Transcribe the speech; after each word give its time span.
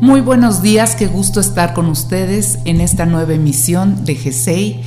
Muy 0.00 0.20
buenos 0.20 0.60
días, 0.60 0.94
qué 0.94 1.06
gusto 1.06 1.40
estar 1.40 1.72
con 1.72 1.86
ustedes 1.86 2.58
en 2.66 2.82
esta 2.82 3.06
nueva 3.06 3.32
emisión 3.32 4.04
de 4.04 4.14
GESEI 4.14 4.82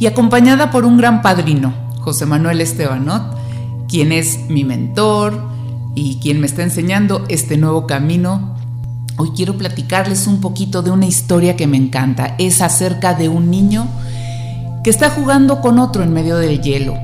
y 0.00 0.06
acompañada 0.06 0.70
por 0.70 0.86
un 0.86 0.96
gran 0.96 1.20
padrino, 1.20 1.74
José 2.00 2.24
Manuel 2.24 2.62
Estebanot, 2.62 3.36
quien 3.88 4.10
es 4.10 4.48
mi 4.48 4.64
mentor 4.64 5.38
y 5.94 6.18
quien 6.22 6.40
me 6.40 6.46
está 6.46 6.62
enseñando 6.62 7.26
este 7.28 7.58
nuevo 7.58 7.86
camino. 7.86 8.56
Hoy 9.18 9.32
quiero 9.36 9.58
platicarles 9.58 10.26
un 10.26 10.40
poquito 10.40 10.80
de 10.80 10.92
una 10.92 11.04
historia 11.04 11.54
que 11.54 11.66
me 11.66 11.76
encanta. 11.76 12.34
Es 12.38 12.62
acerca 12.62 13.12
de 13.12 13.28
un 13.28 13.50
niño 13.50 13.86
que 14.82 14.88
está 14.88 15.10
jugando 15.10 15.60
con 15.60 15.78
otro 15.78 16.02
en 16.02 16.14
medio 16.14 16.38
del 16.38 16.62
hielo. 16.62 16.94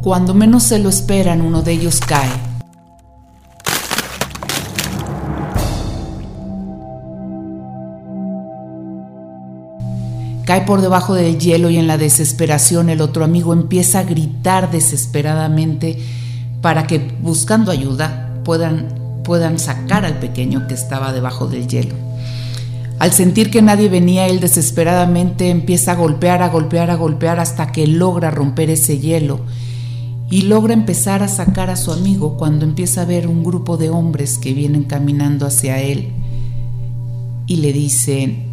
Cuando 0.00 0.32
menos 0.32 0.62
se 0.62 0.78
lo 0.78 0.88
esperan, 0.88 1.40
uno 1.40 1.62
de 1.62 1.72
ellos 1.72 1.98
cae 1.98 2.51
Cae 10.52 10.66
por 10.66 10.82
debajo 10.82 11.14
del 11.14 11.38
hielo 11.38 11.70
y 11.70 11.78
en 11.78 11.86
la 11.86 11.96
desesperación 11.96 12.90
el 12.90 13.00
otro 13.00 13.24
amigo 13.24 13.54
empieza 13.54 14.00
a 14.00 14.02
gritar 14.02 14.70
desesperadamente 14.70 15.98
para 16.60 16.86
que 16.86 16.98
buscando 17.22 17.70
ayuda 17.70 18.34
puedan, 18.44 19.22
puedan 19.24 19.58
sacar 19.58 20.04
al 20.04 20.18
pequeño 20.18 20.66
que 20.68 20.74
estaba 20.74 21.14
debajo 21.14 21.46
del 21.46 21.68
hielo. 21.68 21.94
Al 22.98 23.12
sentir 23.12 23.50
que 23.50 23.62
nadie 23.62 23.88
venía, 23.88 24.26
él 24.26 24.40
desesperadamente 24.40 25.48
empieza 25.48 25.92
a 25.92 25.94
golpear, 25.94 26.42
a 26.42 26.50
golpear, 26.50 26.90
a 26.90 26.96
golpear 26.96 27.40
hasta 27.40 27.72
que 27.72 27.86
logra 27.86 28.30
romper 28.30 28.68
ese 28.68 28.98
hielo 28.98 29.40
y 30.30 30.42
logra 30.42 30.74
empezar 30.74 31.22
a 31.22 31.28
sacar 31.28 31.70
a 31.70 31.76
su 31.76 31.92
amigo 31.92 32.36
cuando 32.36 32.66
empieza 32.66 33.00
a 33.00 33.06
ver 33.06 33.26
un 33.26 33.42
grupo 33.42 33.78
de 33.78 33.88
hombres 33.88 34.36
que 34.36 34.52
vienen 34.52 34.84
caminando 34.84 35.46
hacia 35.46 35.80
él 35.80 36.12
y 37.46 37.56
le 37.56 37.72
dicen, 37.72 38.48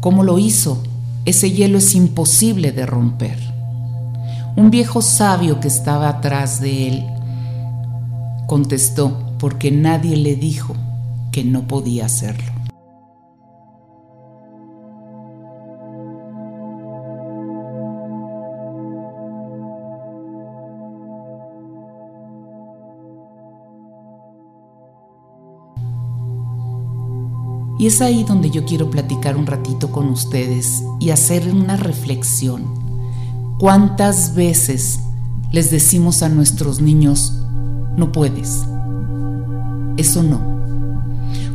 ¿cómo 0.00 0.24
lo 0.24 0.38
hizo? 0.38 0.82
Ese 1.26 1.50
hielo 1.50 1.78
es 1.78 1.94
imposible 1.96 2.70
de 2.70 2.86
romper. 2.86 3.36
Un 4.54 4.70
viejo 4.70 5.02
sabio 5.02 5.58
que 5.58 5.66
estaba 5.66 6.08
atrás 6.08 6.60
de 6.60 6.88
él 6.88 7.06
contestó 8.46 9.34
porque 9.38 9.72
nadie 9.72 10.16
le 10.16 10.36
dijo 10.36 10.74
que 11.32 11.42
no 11.42 11.66
podía 11.66 12.06
hacerlo. 12.06 12.55
Y 27.78 27.86
es 27.86 28.00
ahí 28.00 28.24
donde 28.24 28.50
yo 28.50 28.64
quiero 28.64 28.90
platicar 28.90 29.36
un 29.36 29.46
ratito 29.46 29.90
con 29.90 30.08
ustedes 30.08 30.82
y 30.98 31.10
hacer 31.10 31.52
una 31.52 31.76
reflexión. 31.76 32.64
¿Cuántas 33.58 34.34
veces 34.34 35.00
les 35.52 35.70
decimos 35.70 36.22
a 36.22 36.28
nuestros 36.28 36.80
niños, 36.80 37.34
no 37.96 38.12
puedes? 38.12 38.62
Eso 39.96 40.22
no. 40.22 40.40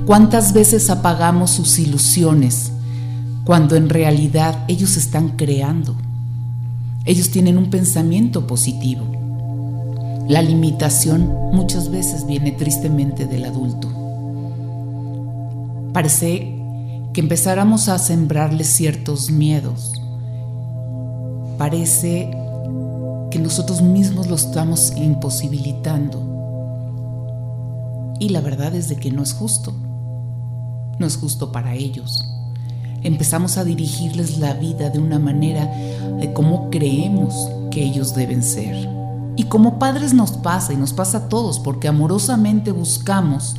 ¿Cuántas 0.06 0.54
veces 0.54 0.90
apagamos 0.90 1.52
sus 1.52 1.80
ilusiones 1.80 2.72
cuando 3.44 3.76
en 3.76 3.90
realidad 3.90 4.66
ellos 4.68 4.98
están 4.98 5.30
creando? 5.30 5.96
Ellos 7.06 7.32
tienen 7.32 7.58
un 7.58 7.70
pensamiento 7.72 8.46
positivo. 8.46 9.06
La 10.28 10.42
limitación 10.42 11.32
muchas 11.52 11.90
veces 11.90 12.28
viene 12.28 12.52
tristemente 12.52 13.26
del 13.26 13.46
adulto. 13.46 14.01
Parece 15.94 16.58
que 17.14 17.20
empezáramos 17.20 17.90
a 17.90 18.00
sembrarles 18.00 18.68
ciertos 18.68 19.30
miedos. 19.30 20.02
Parece 21.58 22.32
que 23.30 23.40
nosotros 23.40 23.82
mismos 23.82 24.28
los 24.28 24.46
estamos 24.46 24.94
imposibilitando. 24.96 26.32
Y 28.20 28.30
la 28.30 28.40
verdad 28.42 28.76
es 28.76 28.88
de 28.88 28.96
que 28.96 29.12
no 29.12 29.22
es 29.24 29.34
justo. 29.34 29.74
No 31.00 31.06
es 31.06 31.18
justo 31.18 31.52
para 31.52 31.74
ellos. 31.74 32.26
Empezamos 33.04 33.58
a 33.58 33.64
dirigirles 33.64 34.38
la 34.38 34.54
vida 34.54 34.90
de 34.92 35.00
una 35.00 35.20
manera 35.20 35.66
de 36.20 36.32
cómo 36.32 36.70
creemos 36.70 37.34
que 37.72 37.84
ellos 37.84 38.16
deben 38.16 38.44
ser. 38.44 38.88
Y 39.36 39.46
como 39.46 39.80
padres 39.80 40.14
nos 40.14 40.32
pasa 40.34 40.72
y 40.72 40.78
nos 40.78 40.94
pasa 40.94 41.18
a 41.18 41.30
todos 41.30 41.60
porque 41.60 41.88
amorosamente 41.88 42.72
buscamos 42.72 43.56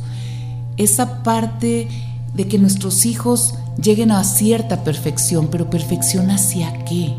esa 0.77 1.23
parte 1.23 1.89
de 2.33 2.47
que 2.47 2.57
nuestros 2.57 3.05
hijos 3.05 3.55
lleguen 3.81 4.11
a 4.11 4.23
cierta 4.23 4.83
perfección, 4.83 5.47
pero 5.51 5.69
perfección 5.69 6.31
hacia 6.31 6.83
qué? 6.85 7.13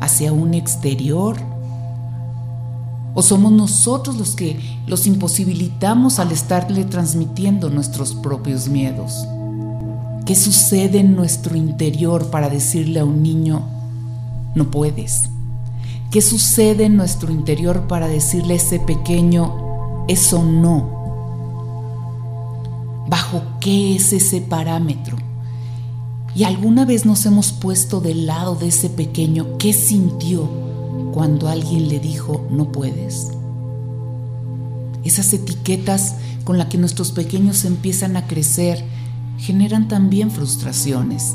¿Hacia 0.00 0.32
un 0.32 0.54
exterior? 0.54 1.36
¿O 3.14 3.22
somos 3.22 3.52
nosotros 3.52 4.16
los 4.16 4.36
que 4.36 4.58
los 4.86 5.06
imposibilitamos 5.06 6.18
al 6.18 6.32
estarle 6.32 6.84
transmitiendo 6.84 7.70
nuestros 7.70 8.14
propios 8.14 8.68
miedos? 8.68 9.26
¿Qué 10.26 10.36
sucede 10.36 11.00
en 11.00 11.16
nuestro 11.16 11.56
interior 11.56 12.30
para 12.30 12.48
decirle 12.48 13.00
a 13.00 13.04
un 13.04 13.22
niño, 13.22 13.62
no 14.54 14.70
puedes? 14.70 15.24
¿Qué 16.10 16.20
sucede 16.20 16.84
en 16.84 16.96
nuestro 16.96 17.32
interior 17.32 17.86
para 17.88 18.06
decirle 18.06 18.54
a 18.54 18.56
ese 18.58 18.80
pequeño, 18.80 20.04
eso 20.08 20.42
no? 20.44 20.99
Bajo 23.10 23.42
qué 23.60 23.96
es 23.96 24.12
ese 24.12 24.40
parámetro. 24.40 25.18
Y 26.34 26.44
alguna 26.44 26.84
vez 26.84 27.04
nos 27.04 27.26
hemos 27.26 27.50
puesto 27.50 28.00
del 28.00 28.26
lado 28.26 28.54
de 28.54 28.68
ese 28.68 28.88
pequeño 28.88 29.58
qué 29.58 29.72
sintió 29.72 30.48
cuando 31.12 31.48
alguien 31.48 31.88
le 31.88 31.98
dijo 31.98 32.46
no 32.50 32.70
puedes. 32.70 33.32
Esas 35.02 35.32
etiquetas 35.32 36.14
con 36.44 36.56
las 36.56 36.68
que 36.68 36.78
nuestros 36.78 37.10
pequeños 37.10 37.64
empiezan 37.64 38.16
a 38.16 38.28
crecer 38.28 38.84
generan 39.38 39.88
también 39.88 40.30
frustraciones. 40.30 41.34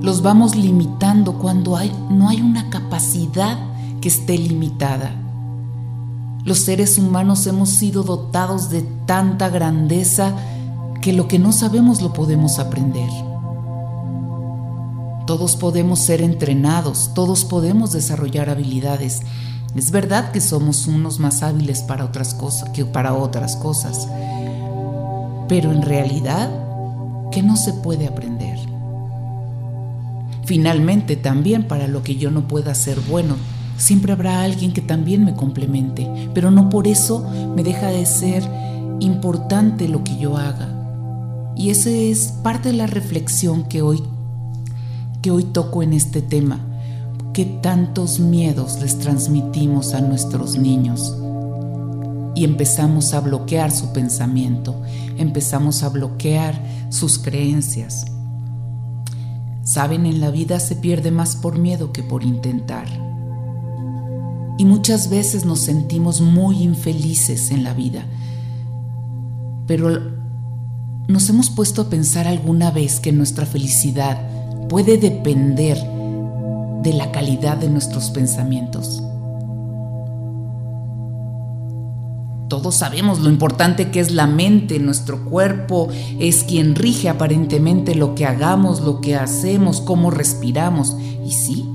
Los 0.00 0.22
vamos 0.22 0.54
limitando 0.54 1.38
cuando 1.38 1.78
no 2.10 2.28
hay 2.28 2.40
una 2.40 2.70
capacidad 2.70 3.58
que 4.00 4.08
esté 4.08 4.38
limitada. 4.38 5.23
Los 6.44 6.58
seres 6.58 6.98
humanos 6.98 7.46
hemos 7.46 7.70
sido 7.70 8.02
dotados 8.02 8.68
de 8.68 8.82
tanta 9.06 9.48
grandeza 9.48 10.36
que 11.00 11.14
lo 11.14 11.26
que 11.26 11.38
no 11.38 11.52
sabemos 11.52 12.02
lo 12.02 12.12
podemos 12.12 12.58
aprender. 12.58 13.08
Todos 15.26 15.56
podemos 15.56 16.00
ser 16.00 16.20
entrenados, 16.20 17.12
todos 17.14 17.46
podemos 17.46 17.92
desarrollar 17.92 18.50
habilidades. 18.50 19.22
Es 19.74 19.90
verdad 19.90 20.32
que 20.32 20.42
somos 20.42 20.86
unos 20.86 21.18
más 21.18 21.42
hábiles 21.42 21.80
para 21.82 22.04
otras 22.04 22.34
cosas 22.34 22.68
que 22.70 22.84
para 22.84 23.14
otras 23.14 23.56
cosas, 23.56 24.06
pero 25.48 25.72
en 25.72 25.80
realidad, 25.80 26.50
¿qué 27.32 27.42
no 27.42 27.56
se 27.56 27.72
puede 27.72 28.06
aprender? 28.06 28.58
Finalmente, 30.44 31.16
también 31.16 31.66
para 31.66 31.88
lo 31.88 32.02
que 32.02 32.16
yo 32.16 32.30
no 32.30 32.46
pueda 32.46 32.74
ser 32.74 33.00
bueno, 33.00 33.36
Siempre 33.76 34.12
habrá 34.12 34.42
alguien 34.42 34.72
que 34.72 34.80
también 34.80 35.24
me 35.24 35.34
complemente, 35.34 36.08
pero 36.32 36.50
no 36.50 36.68
por 36.70 36.86
eso 36.86 37.28
me 37.54 37.62
deja 37.62 37.88
de 37.88 38.06
ser 38.06 38.42
importante 39.00 39.88
lo 39.88 40.04
que 40.04 40.16
yo 40.18 40.36
haga. 40.36 40.70
Y 41.56 41.70
esa 41.70 41.90
es 41.90 42.32
parte 42.42 42.70
de 42.70 42.76
la 42.76 42.86
reflexión 42.86 43.64
que 43.64 43.82
hoy, 43.82 44.02
que 45.22 45.30
hoy 45.30 45.44
toco 45.44 45.82
en 45.82 45.92
este 45.92 46.22
tema. 46.22 46.60
¿Qué 47.32 47.44
tantos 47.44 48.20
miedos 48.20 48.80
les 48.80 48.98
transmitimos 48.98 49.92
a 49.94 50.00
nuestros 50.00 50.56
niños? 50.56 51.16
Y 52.36 52.44
empezamos 52.44 53.12
a 53.12 53.20
bloquear 53.20 53.70
su 53.70 53.92
pensamiento, 53.92 54.80
empezamos 55.16 55.82
a 55.82 55.88
bloquear 55.88 56.60
sus 56.90 57.18
creencias. 57.18 58.06
Saben, 59.62 60.06
en 60.06 60.20
la 60.20 60.30
vida 60.30 60.60
se 60.60 60.76
pierde 60.76 61.10
más 61.10 61.36
por 61.36 61.58
miedo 61.58 61.92
que 61.92 62.02
por 62.02 62.22
intentar 62.22 63.13
y 64.56 64.64
muchas 64.64 65.10
veces 65.10 65.44
nos 65.44 65.60
sentimos 65.60 66.20
muy 66.20 66.62
infelices 66.62 67.50
en 67.50 67.64
la 67.64 67.74
vida. 67.74 68.04
Pero 69.66 70.14
nos 71.08 71.28
hemos 71.28 71.50
puesto 71.50 71.82
a 71.82 71.90
pensar 71.90 72.26
alguna 72.26 72.70
vez 72.70 73.00
que 73.00 73.12
nuestra 73.12 73.46
felicidad 73.46 74.28
puede 74.68 74.96
depender 74.96 75.78
de 76.82 76.92
la 76.92 77.10
calidad 77.10 77.56
de 77.56 77.68
nuestros 77.68 78.10
pensamientos. 78.10 79.02
Todos 82.48 82.76
sabemos 82.76 83.20
lo 83.20 83.30
importante 83.30 83.90
que 83.90 84.00
es 84.00 84.12
la 84.12 84.26
mente, 84.26 84.78
nuestro 84.78 85.24
cuerpo 85.24 85.88
es 86.20 86.44
quien 86.44 86.74
rige 86.74 87.08
aparentemente 87.08 87.94
lo 87.94 88.14
que 88.14 88.26
hagamos, 88.26 88.80
lo 88.82 89.00
que 89.00 89.16
hacemos, 89.16 89.80
cómo 89.80 90.10
respiramos. 90.10 90.96
Y 91.26 91.32
sí, 91.32 91.73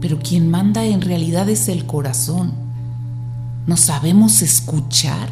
pero 0.00 0.18
quien 0.18 0.50
manda 0.50 0.84
en 0.84 1.00
realidad 1.00 1.48
es 1.48 1.68
el 1.68 1.86
corazón. 1.86 2.52
¿No 3.66 3.76
sabemos 3.76 4.42
escuchar? 4.42 5.28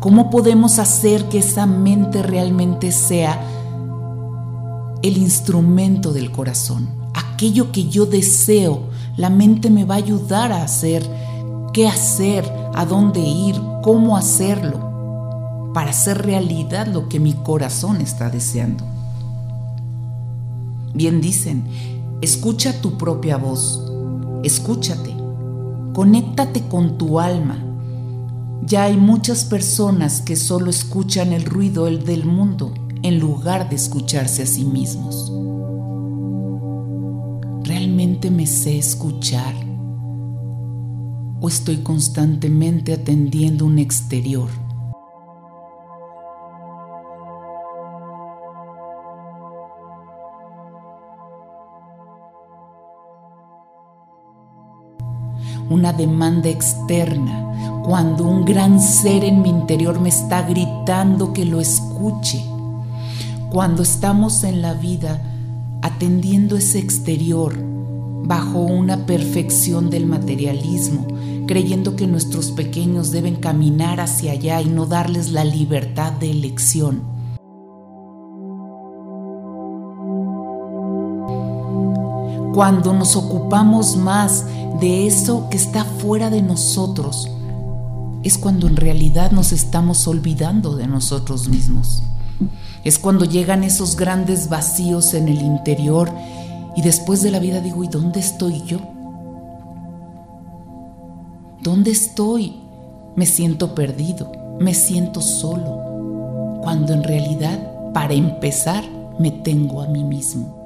¿Cómo 0.00 0.30
podemos 0.30 0.78
hacer 0.78 1.28
que 1.28 1.38
esa 1.38 1.66
mente 1.66 2.22
realmente 2.22 2.92
sea 2.92 3.40
el 5.02 5.16
instrumento 5.16 6.12
del 6.12 6.30
corazón? 6.30 6.88
Aquello 7.14 7.72
que 7.72 7.88
yo 7.88 8.06
deseo, 8.06 8.84
la 9.16 9.30
mente 9.30 9.70
me 9.70 9.84
va 9.84 9.96
a 9.96 9.98
ayudar 9.98 10.52
a 10.52 10.62
hacer 10.62 11.06
qué 11.72 11.88
hacer, 11.88 12.50
a 12.74 12.84
dónde 12.84 13.20
ir, 13.20 13.60
cómo 13.82 14.16
hacerlo, 14.16 15.70
para 15.74 15.90
hacer 15.90 16.24
realidad 16.24 16.86
lo 16.86 17.08
que 17.08 17.20
mi 17.20 17.32
corazón 17.32 18.00
está 18.00 18.30
deseando. 18.30 18.84
Bien 20.94 21.20
dicen, 21.20 21.64
escucha 22.20 22.80
tu 22.80 22.96
propia 22.96 23.36
voz, 23.36 23.90
escúchate, 24.42 25.14
conéctate 25.92 26.66
con 26.68 26.98
tu 26.98 27.20
alma 27.20 27.66
ya 28.70 28.84
hay 28.84 28.96
muchas 28.96 29.44
personas 29.44 30.20
que 30.20 30.36
solo 30.36 30.70
escuchan 30.70 31.32
el 31.32 31.44
ruido 31.44 31.86
del 31.86 32.24
mundo 32.24 32.72
en 33.02 33.18
lugar 33.18 33.68
de 33.68 33.76
escucharse 33.76 34.42
a 34.42 34.46
sí 34.46 34.64
mismos. 34.64 35.32
¿Realmente 37.64 38.30
me 38.30 38.46
sé 38.46 38.78
escuchar? 38.78 39.54
¿O 41.40 41.48
estoy 41.48 41.78
constantemente 41.78 42.92
atendiendo 42.92 43.64
un 43.64 43.78
exterior? 43.78 44.50
Una 55.70 55.92
demanda 55.92 56.48
externa 56.48 57.82
cuando 57.84 58.24
un 58.24 58.44
gran 58.44 58.80
ser 58.80 59.22
en 59.22 59.40
mi 59.40 59.50
interior 59.50 60.00
me 60.00 60.08
está 60.08 60.42
gritando 60.42 61.32
que 61.32 61.44
lo 61.44 61.60
escuche. 61.60 62.44
Cuando 63.50 63.84
estamos 63.84 64.42
en 64.42 64.62
la 64.62 64.74
vida 64.74 65.22
atendiendo 65.80 66.56
ese 66.56 66.80
exterior 66.80 67.54
bajo 68.24 68.58
una 68.58 69.06
perfección 69.06 69.90
del 69.90 70.06
materialismo, 70.06 71.06
creyendo 71.46 71.94
que 71.94 72.08
nuestros 72.08 72.50
pequeños 72.50 73.12
deben 73.12 73.36
caminar 73.36 74.00
hacia 74.00 74.32
allá 74.32 74.60
y 74.60 74.66
no 74.66 74.86
darles 74.86 75.30
la 75.30 75.44
libertad 75.44 76.12
de 76.12 76.32
elección. 76.32 77.19
Cuando 82.52 82.92
nos 82.92 83.14
ocupamos 83.14 83.96
más 83.96 84.44
de 84.80 85.06
eso 85.06 85.48
que 85.50 85.56
está 85.56 85.84
fuera 85.84 86.30
de 86.30 86.42
nosotros, 86.42 87.28
es 88.22 88.36
cuando 88.38 88.66
en 88.66 88.76
realidad 88.76 89.30
nos 89.30 89.52
estamos 89.52 90.06
olvidando 90.08 90.74
de 90.74 90.86
nosotros 90.86 91.48
mismos. 91.48 92.02
Es 92.82 92.98
cuando 92.98 93.24
llegan 93.24 93.62
esos 93.62 93.96
grandes 93.96 94.48
vacíos 94.48 95.14
en 95.14 95.28
el 95.28 95.42
interior 95.42 96.10
y 96.76 96.82
después 96.82 97.22
de 97.22 97.30
la 97.30 97.38
vida 97.38 97.60
digo, 97.60 97.84
¿y 97.84 97.88
dónde 97.88 98.20
estoy 98.20 98.62
yo? 98.64 98.78
¿Dónde 101.62 101.90
estoy? 101.90 102.56
Me 103.16 103.26
siento 103.26 103.74
perdido, 103.74 104.32
me 104.58 104.74
siento 104.74 105.20
solo, 105.20 106.60
cuando 106.62 106.94
en 106.94 107.04
realidad, 107.04 107.92
para 107.92 108.14
empezar, 108.14 108.82
me 109.18 109.30
tengo 109.30 109.82
a 109.82 109.86
mí 109.86 110.02
mismo. 110.02 110.59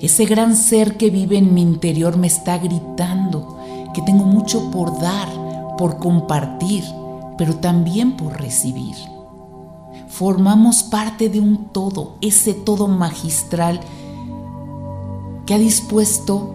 Ese 0.00 0.24
gran 0.26 0.56
ser 0.56 0.96
que 0.96 1.10
vive 1.10 1.38
en 1.38 1.54
mi 1.54 1.62
interior 1.62 2.16
me 2.16 2.26
está 2.26 2.58
gritando 2.58 3.58
que 3.94 4.02
tengo 4.02 4.24
mucho 4.24 4.70
por 4.70 5.00
dar, 5.00 5.28
por 5.78 5.98
compartir, 5.98 6.84
pero 7.38 7.56
también 7.56 8.16
por 8.16 8.38
recibir. 8.38 8.96
Formamos 10.08 10.82
parte 10.82 11.28
de 11.28 11.40
un 11.40 11.66
todo, 11.72 12.16
ese 12.20 12.52
todo 12.54 12.86
magistral 12.88 13.80
que 15.46 15.54
ha 15.54 15.58
dispuesto 15.58 16.54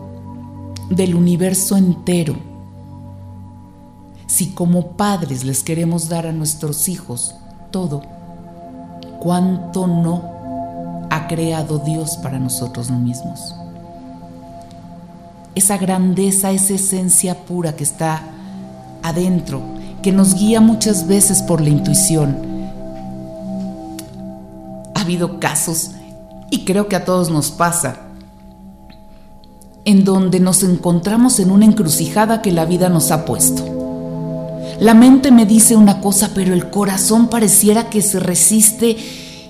del 0.90 1.16
universo 1.16 1.78
entero. 1.78 2.36
Si 4.28 4.52
como 4.52 4.92
padres 4.92 5.44
les 5.44 5.64
queremos 5.64 6.10
dar 6.10 6.28
a 6.28 6.32
nuestros 6.32 6.88
hijos 6.88 7.36
todo, 7.72 8.02
¿cuánto 9.20 9.88
no 9.88 10.39
ha 11.10 11.28
creado 11.28 11.80
Dios 11.80 12.18
para 12.18 12.40
nosotros 12.40 12.90
mismos? 12.92 13.56
Esa 15.56 15.78
grandeza, 15.78 16.52
esa 16.52 16.74
esencia 16.74 17.46
pura 17.46 17.76
que 17.76 17.84
está 17.84 18.22
adentro, 19.04 19.62
que 20.02 20.12
nos 20.12 20.36
guía 20.36 20.62
muchas 20.62 21.08
veces 21.08 21.42
por 21.42 21.62
la 21.62 21.70
intuición. 21.70 22.38
Ha 24.96 25.02
habido 25.02 25.40
casos, 25.40 25.92
y 26.52 26.66
creo 26.66 26.88
que 26.88 26.96
a 26.96 27.06
todos 27.06 27.30
nos 27.30 27.52
pasa, 27.52 27.98
en 29.86 30.04
donde 30.06 30.40
nos 30.40 30.64
encontramos 30.64 31.40
en 31.40 31.52
una 31.52 31.66
encrucijada 31.66 32.42
que 32.42 32.52
la 32.52 32.66
vida 32.66 32.90
nos 32.90 33.12
ha 33.12 33.26
puesto. 33.26 33.66
La 34.80 34.94
mente 34.94 35.32
me 35.32 35.46
dice 35.46 35.76
una 35.76 36.00
cosa, 36.00 36.32
pero 36.34 36.54
el 36.54 36.70
corazón 36.70 37.28
pareciera 37.28 37.90
que 37.90 38.02
se 38.02 38.20
resiste 38.20 38.98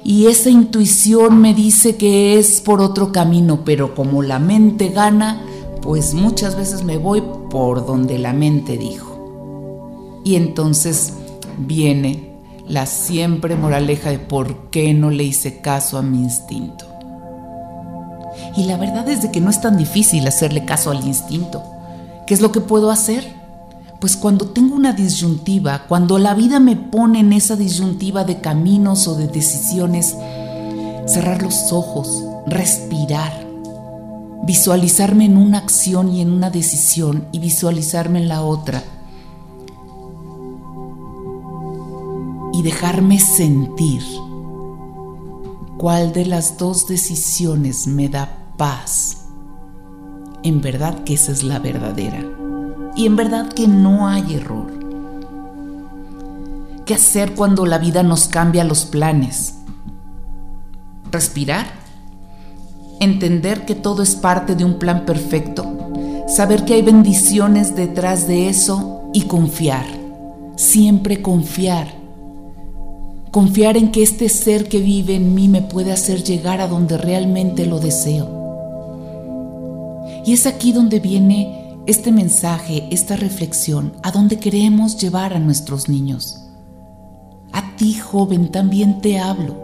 y 0.09 0.25
esa 0.25 0.49
intuición 0.49 1.39
me 1.39 1.53
dice 1.53 1.95
que 1.95 2.39
es 2.39 2.61
por 2.61 2.81
otro 2.81 3.11
camino, 3.11 3.59
pero 3.63 3.93
como 3.93 4.23
la 4.23 4.39
mente 4.39 4.89
gana, 4.89 5.39
pues 5.83 6.15
muchas 6.15 6.55
veces 6.55 6.83
me 6.83 6.97
voy 6.97 7.21
por 7.51 7.85
donde 7.85 8.17
la 8.17 8.33
mente 8.33 8.75
dijo. 8.75 10.19
Y 10.25 10.33
entonces 10.33 11.13
viene 11.59 12.33
la 12.67 12.87
siempre 12.87 13.55
moraleja 13.55 14.09
de 14.09 14.17
por 14.17 14.71
qué 14.71 14.95
no 14.95 15.11
le 15.11 15.25
hice 15.25 15.61
caso 15.61 15.99
a 15.99 16.01
mi 16.01 16.23
instinto. 16.23 16.87
Y 18.57 18.63
la 18.63 18.77
verdad 18.77 19.07
es 19.09 19.21
de 19.21 19.29
que 19.29 19.41
no 19.41 19.51
es 19.51 19.61
tan 19.61 19.77
difícil 19.77 20.27
hacerle 20.27 20.65
caso 20.65 20.89
al 20.89 21.05
instinto. 21.05 21.61
¿Qué 22.25 22.33
es 22.33 22.41
lo 22.41 22.51
que 22.51 22.61
puedo 22.61 22.89
hacer? 22.89 23.38
Pues 23.99 24.15
cuando 24.15 24.47
tengo 24.47 24.75
una 24.75 24.93
disyuntiva, 24.93 25.85
cuando 25.87 26.19
la 26.19 26.33
vida 26.33 26.59
me 26.59 26.77
pone 26.77 27.19
en 27.19 27.33
esa 27.33 27.57
disyuntiva 27.57 28.23
de 28.23 28.39
caminos 28.39 29.07
o 29.07 29.15
de 29.15 29.27
decisiones, 29.27 30.15
cerrar 31.05 31.41
los 31.43 31.73
ojos, 31.73 32.23
respirar, 32.47 33.45
visualizarme 34.43 35.25
en 35.25 35.35
una 35.35 35.57
acción 35.57 36.09
y 36.13 36.21
en 36.21 36.31
una 36.31 36.49
decisión 36.49 37.27
y 37.33 37.39
visualizarme 37.39 38.19
en 38.19 38.29
la 38.29 38.41
otra 38.41 38.83
y 42.53 42.61
dejarme 42.61 43.19
sentir 43.19 44.01
cuál 45.77 46.13
de 46.13 46.25
las 46.25 46.57
dos 46.57 46.87
decisiones 46.87 47.87
me 47.87 48.07
da 48.07 48.53
paz. 48.57 49.25
En 50.43 50.61
verdad 50.61 51.03
que 51.03 51.15
esa 51.15 51.31
es 51.31 51.43
la 51.43 51.59
verdadera. 51.59 52.38
Y 52.95 53.05
en 53.05 53.15
verdad 53.15 53.49
que 53.49 53.67
no 53.67 54.07
hay 54.07 54.35
error. 54.35 54.71
¿Qué 56.85 56.93
hacer 56.95 57.35
cuando 57.35 57.65
la 57.65 57.77
vida 57.77 58.03
nos 58.03 58.27
cambia 58.27 58.63
los 58.63 58.85
planes? 58.85 59.55
Respirar. 61.11 61.67
Entender 62.99 63.65
que 63.65 63.75
todo 63.75 64.03
es 64.03 64.15
parte 64.15 64.55
de 64.55 64.65
un 64.65 64.79
plan 64.79 65.05
perfecto. 65.05 65.65
Saber 66.27 66.65
que 66.65 66.75
hay 66.75 66.81
bendiciones 66.81 67.75
detrás 67.75 68.27
de 68.27 68.49
eso 68.49 69.09
y 69.13 69.23
confiar. 69.23 69.85
Siempre 70.55 71.21
confiar 71.21 71.99
Confiar 73.31 73.77
en 73.77 73.91
que 73.91 74.01
este 74.01 74.27
ser 74.27 74.67
que 74.67 74.79
vive 74.79 75.15
en 75.15 75.35
mí 75.35 75.47
me 75.47 75.61
puede 75.61 75.91
hacer 75.91 76.23
llegar 76.23 76.61
a 76.61 76.67
donde 76.67 76.97
realmente 76.97 77.67
lo 77.67 77.79
deseo. 77.79 78.27
Y 80.25 80.33
es 80.33 80.47
aquí 80.47 80.71
donde 80.71 80.99
viene 80.99 81.58
este 81.89 82.11
mensaje, 82.11 82.87
esta 82.91 83.15
reflexión, 83.15 83.93
a 84.03 84.11
donde 84.11 84.37
queremos 84.37 84.95
llevar 84.97 85.33
a 85.33 85.39
nuestros 85.39 85.89
niños. 85.89 86.39
A 87.51 87.75
ti, 87.77 87.95
joven, 87.95 88.51
también 88.51 89.01
te 89.01 89.17
hablo. 89.17 89.55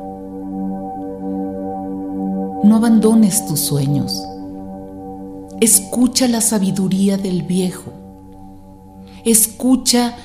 No 2.63 2.77
abandones 2.77 3.45
tus 3.45 3.59
sueños. 3.59 4.19
Escucha 5.61 6.27
la 6.27 6.41
sabiduría 6.41 7.17
del 7.17 7.43
viejo. 7.43 7.93
Escucha 9.23 10.15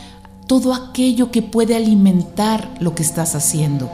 todo 0.47 0.73
aquello 0.73 1.30
que 1.30 1.42
puede 1.42 1.76
alimentar 1.76 2.66
lo 2.80 2.95
que 2.95 3.02
estás 3.02 3.35
haciendo. 3.35 3.90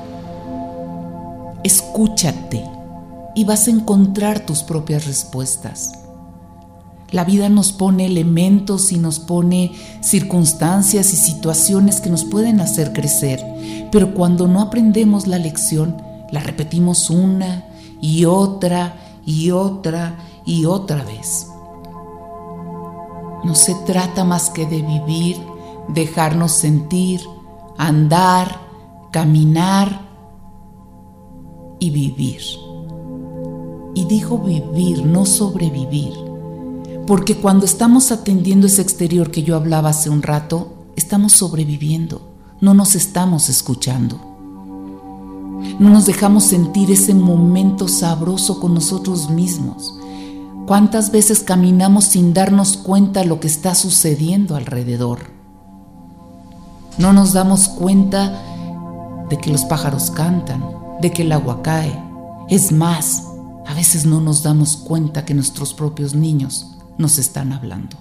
Escúchate 1.64 2.62
y 3.34 3.42
vas 3.42 3.66
a 3.66 3.72
encontrar 3.72 4.46
tus 4.46 4.62
propias 4.62 5.06
respuestas. 5.06 6.05
La 7.10 7.25
vida 7.25 7.48
nos 7.48 7.72
pone 7.72 8.06
elementos 8.06 8.90
y 8.92 8.98
nos 8.98 9.20
pone 9.20 9.72
circunstancias 10.00 11.12
y 11.12 11.16
situaciones 11.16 12.00
que 12.00 12.10
nos 12.10 12.25
pueden 12.25 12.60
hacer 12.60 12.92
crecer, 12.92 13.40
pero 13.92 14.12
cuando 14.14 14.48
no 14.48 14.60
aprendemos 14.60 15.26
la 15.26 15.38
lección, 15.38 16.02
la 16.30 16.40
repetimos 16.40 17.10
una 17.10 17.64
y 18.00 18.25
otra 18.25 18.96
y 19.25 19.52
otra 19.52 20.16
y 20.44 20.64
otra 20.64 21.04
vez. 21.04 21.46
No 23.44 23.54
se 23.54 23.75
trata 23.86 24.25
más 24.25 24.50
que 24.50 24.66
de 24.66 24.82
vivir 24.82 25.36
dejarnos 25.88 26.52
sentir, 26.52 27.20
andar, 27.78 28.60
caminar 29.10 30.00
y 31.78 31.90
vivir. 31.90 32.40
Y 33.94 34.04
digo 34.04 34.38
vivir, 34.38 35.04
no 35.04 35.25
sobrevivir. 35.25 36.25
Porque 37.06 37.36
cuando 37.36 37.64
estamos 37.64 38.10
atendiendo 38.10 38.66
ese 38.66 38.82
exterior 38.82 39.30
que 39.30 39.44
yo 39.44 39.54
hablaba 39.54 39.90
hace 39.90 40.10
un 40.10 40.22
rato, 40.22 40.86
estamos 40.96 41.34
sobreviviendo, 41.34 42.32
no 42.60 42.75
nos 42.75 42.96
estamos 42.96 43.48
escuchando. 43.48 44.18
No 45.78 45.90
nos 45.90 46.06
dejamos 46.06 46.44
sentir 46.44 46.90
ese 46.90 47.14
momento 47.14 47.86
sabroso 47.86 48.58
con 48.58 48.75
nosotros 48.75 49.30
mismos. 49.30 49.94
¿Cuántas 50.66 51.12
veces 51.12 51.44
caminamos 51.44 52.06
sin 52.06 52.34
darnos 52.34 52.76
cuenta 52.76 53.22
lo 53.22 53.38
que 53.38 53.46
está 53.46 53.76
sucediendo 53.76 54.56
alrededor? 54.56 55.30
No 56.98 57.12
nos 57.12 57.32
damos 57.32 57.68
cuenta 57.68 58.42
de 59.28 59.38
que 59.38 59.50
los 59.50 59.64
pájaros 59.64 60.10
cantan, 60.10 60.64
de 61.00 61.12
que 61.12 61.22
el 61.22 61.30
agua 61.30 61.62
cae. 61.62 62.02
Es 62.48 62.72
más, 62.72 63.22
a 63.64 63.75
veces 63.75 64.06
no 64.06 64.20
nos 64.20 64.42
damos 64.42 64.76
cuenta 64.76 65.25
que 65.25 65.34
nuestros 65.34 65.72
propios 65.72 66.14
niños 66.14 66.75
nos 66.98 67.18
están 67.18 67.52
hablando. 67.52 67.96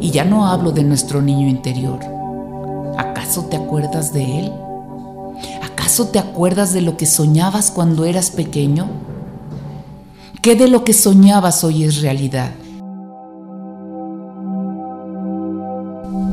Y 0.00 0.10
ya 0.10 0.24
no 0.24 0.46
hablo 0.46 0.72
de 0.72 0.84
nuestro 0.84 1.22
niño 1.22 1.48
interior. 1.48 2.00
¿Acaso 2.98 3.44
te 3.46 3.56
acuerdas 3.56 4.12
de 4.12 4.40
él? 4.40 4.52
¿Acaso 5.62 6.08
te 6.08 6.18
acuerdas 6.18 6.72
de 6.72 6.82
lo 6.82 6.96
que 6.96 7.06
soñabas 7.06 7.70
cuando 7.70 8.04
eras 8.04 8.30
pequeño? 8.30 8.86
¿Qué 10.42 10.54
de 10.54 10.68
lo 10.68 10.84
que 10.84 10.92
soñabas 10.92 11.64
hoy 11.64 11.84
es 11.84 12.00
realidad? 12.00 12.52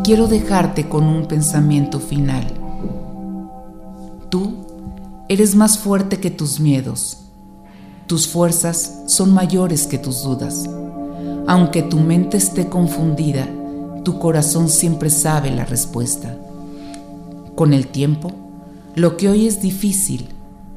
Quiero 0.04 0.28
dejarte 0.28 0.88
con 0.88 1.06
un 1.06 1.26
pensamiento 1.26 2.00
final. 2.00 2.48
Tú 4.30 4.54
eres 5.28 5.56
más 5.56 5.78
fuerte 5.78 6.20
que 6.20 6.32
tus 6.32 6.62
miedos. 6.62 7.24
Tus 8.08 8.30
fuerzas 8.30 9.02
son 9.08 9.34
mayores 9.34 9.86
que 9.88 9.98
tus 9.98 10.24
dudas. 10.24 10.70
Aunque 11.48 11.82
tu 11.82 11.98
mente 11.98 12.36
esté 12.36 12.68
confundida, 12.68 13.48
tu 14.04 14.20
corazón 14.20 14.68
siempre 14.68 15.10
sabe 15.10 15.50
la 15.50 15.64
respuesta. 15.64 16.38
Con 17.56 17.74
el 17.74 17.88
tiempo, 17.88 18.32
lo 18.96 19.16
que 19.16 19.30
hoy 19.30 19.48
es 19.48 19.62
difícil, 19.62 20.28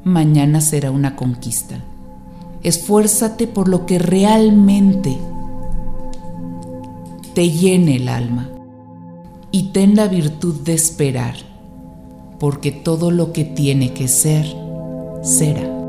mañana 0.03 0.61
será 0.61 0.89
una 0.91 1.17
conquista. 1.17 1.75
Esfuérzate 2.63 3.47
por 3.47 3.67
lo 3.67 3.85
que 3.85 3.99
realmente 3.99 5.17
te 7.33 7.49
llene 7.49 7.97
el 7.97 8.07
alma 8.07 8.49
y 9.51 9.71
ten 9.73 9.95
la 9.95 10.07
virtud 10.07 10.61
de 10.61 10.73
esperar, 10.73 11.35
porque 12.39 12.71
todo 12.71 13.11
lo 13.11 13.33
que 13.33 13.43
tiene 13.43 13.93
que 13.93 14.07
ser, 14.07 14.45
será. 15.21 15.80